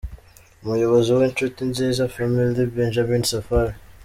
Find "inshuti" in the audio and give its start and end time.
1.29-1.59